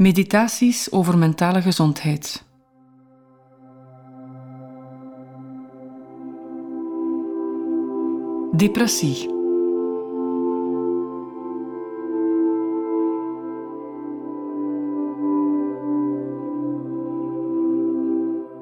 [0.00, 2.44] Meditaties over mentale gezondheid.
[8.56, 9.28] Depressie.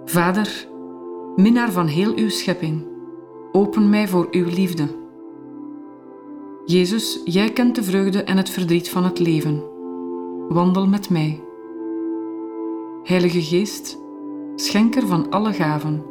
[0.04, 0.68] Vader,
[1.36, 2.86] minnaar van heel uw schepping,
[3.52, 4.88] open mij voor uw liefde.
[6.66, 9.77] Jezus, jij kent de vreugde en het verdriet van het leven.
[10.48, 11.44] Wandel met mij.
[13.02, 13.98] Heilige Geest,
[14.54, 16.04] schenker van alle gaven,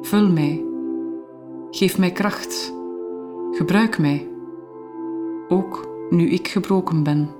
[0.00, 0.64] vul mij.
[1.70, 2.74] Geef mij kracht.
[3.50, 4.28] Gebruik mij.
[5.48, 7.39] Ook nu ik gebroken ben.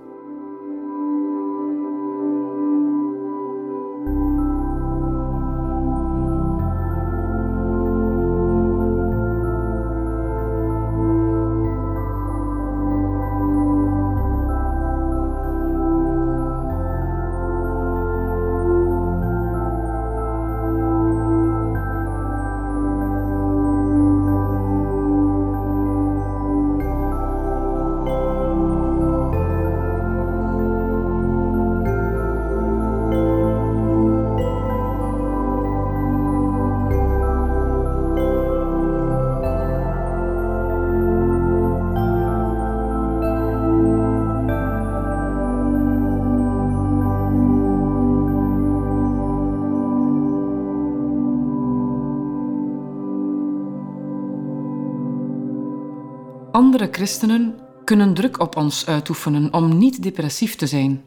[56.52, 61.04] Andere christenen kunnen druk op ons uitoefenen om niet depressief te zijn,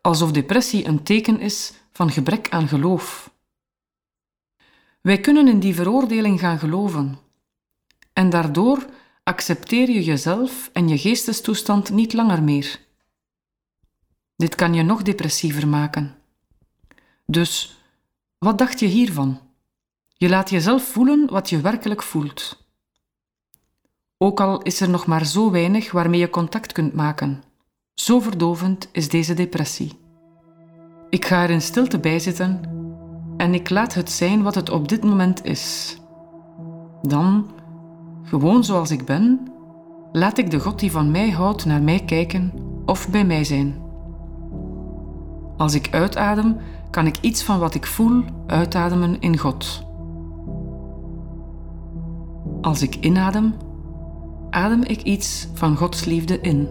[0.00, 3.34] alsof depressie een teken is van gebrek aan geloof.
[5.00, 7.18] Wij kunnen in die veroordeling gaan geloven,
[8.12, 8.86] en daardoor
[9.24, 12.80] accepteer je jezelf en je geestestoestand niet langer meer.
[14.36, 16.14] Dit kan je nog depressiever maken.
[17.26, 17.78] Dus
[18.38, 19.40] wat dacht je hiervan?
[20.08, 22.59] Je laat jezelf voelen wat je werkelijk voelt.
[24.22, 27.42] Ook al is er nog maar zo weinig waarmee je contact kunt maken.
[27.94, 29.98] Zo verdovend is deze depressie.
[31.08, 32.60] Ik ga er in stilte bij zitten
[33.36, 35.96] en ik laat het zijn wat het op dit moment is.
[37.02, 37.50] Dan,
[38.22, 39.52] gewoon zoals ik ben,
[40.12, 42.52] laat ik de God die van mij houdt naar mij kijken
[42.86, 43.82] of bij mij zijn.
[45.56, 46.56] Als ik uitadem,
[46.90, 49.86] kan ik iets van wat ik voel uitademen in God.
[52.60, 53.54] Als ik inadem,
[54.50, 56.68] adem ik iets van Gods liefde in.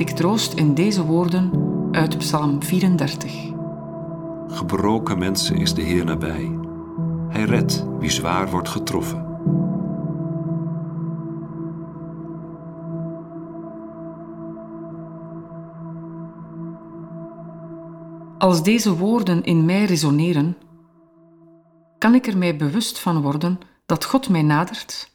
[0.00, 1.50] Vind ik troost in deze woorden
[1.90, 3.50] uit Psalm 34.
[4.48, 6.58] Gebroken mensen is de Heer nabij.
[7.28, 9.26] Hij redt wie zwaar wordt getroffen.
[18.38, 20.56] Als deze woorden in mij resoneren,
[21.98, 25.12] kan ik er mij bewust van worden dat God mij nadert.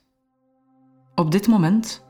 [1.15, 2.04] Op dit moment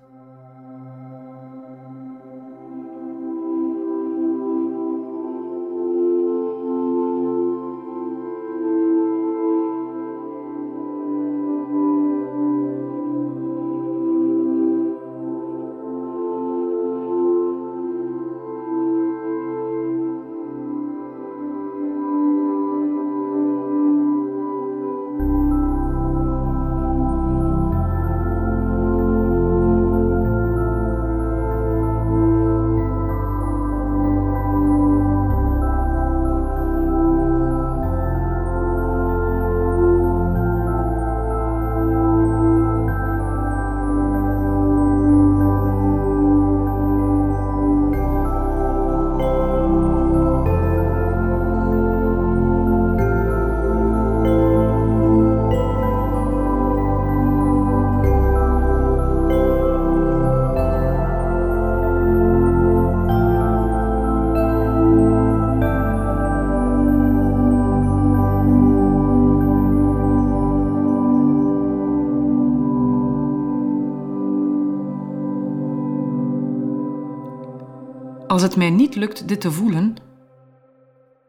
[78.28, 79.96] Als het mij niet lukt dit te voelen,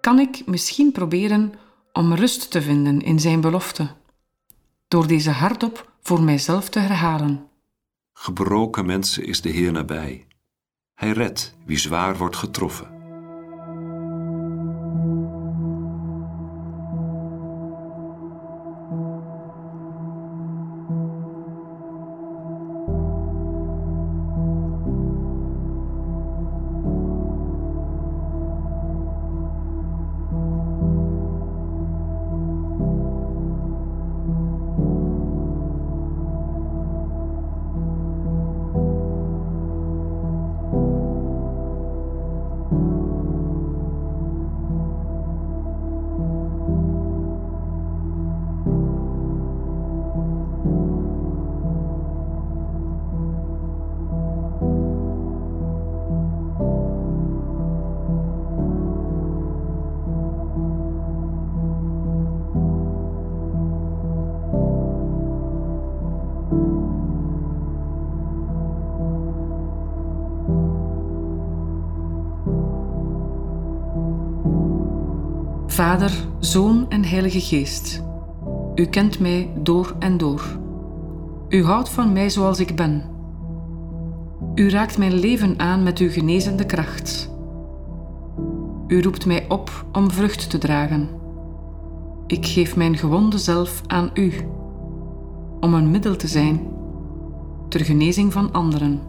[0.01, 1.53] kan ik misschien proberen
[1.93, 3.89] om rust te vinden in zijn belofte,
[4.89, 7.49] door deze hardop voor mijzelf te herhalen.
[8.13, 10.27] Gebroken mensen is de Heer nabij.
[10.95, 12.96] Hij redt wie zwaar wordt getroffen.
[75.77, 78.03] Vader, Zoon en Heilige Geest,
[78.75, 80.59] U kent mij door en door.
[81.49, 83.05] U houdt van mij zoals ik ben.
[84.55, 87.31] U raakt mijn leven aan met uw genezende kracht.
[88.87, 91.09] U roept mij op om vrucht te dragen.
[92.27, 94.33] Ik geef mijn gewonde zelf aan U,
[95.61, 96.61] om een middel te zijn
[97.69, 99.01] ter genezing van anderen.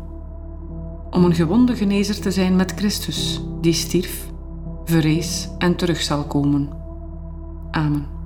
[1.12, 4.27] Om een gewonde genezer te zijn met Christus, die stierf
[4.88, 6.70] verrees en terug zal komen.
[7.72, 8.17] Amen.